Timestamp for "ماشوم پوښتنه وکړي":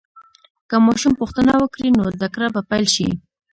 0.85-1.87